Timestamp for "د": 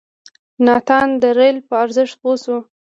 1.21-1.23